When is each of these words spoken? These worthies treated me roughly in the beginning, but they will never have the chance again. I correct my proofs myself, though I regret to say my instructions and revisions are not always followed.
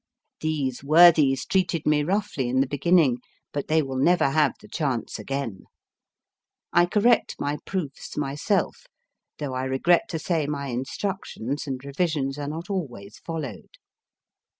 These 0.39 0.83
worthies 0.83 1.45
treated 1.45 1.85
me 1.85 2.01
roughly 2.01 2.49
in 2.49 2.59
the 2.59 2.65
beginning, 2.65 3.19
but 3.53 3.67
they 3.67 3.83
will 3.83 3.99
never 3.99 4.31
have 4.31 4.53
the 4.59 4.67
chance 4.67 5.19
again. 5.19 5.65
I 6.73 6.87
correct 6.87 7.35
my 7.37 7.57
proofs 7.67 8.17
myself, 8.17 8.87
though 9.37 9.53
I 9.53 9.65
regret 9.65 10.09
to 10.09 10.17
say 10.17 10.47
my 10.47 10.69
instructions 10.69 11.67
and 11.67 11.85
revisions 11.85 12.39
are 12.39 12.47
not 12.47 12.67
always 12.67 13.19
followed. 13.19 13.75